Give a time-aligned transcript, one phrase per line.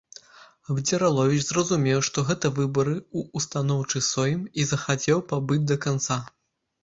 [0.73, 6.19] Абдзіраловіч зразумеў, што гэта выбары ў Устаноўчы Сойм, і захацеў пабыць да канца.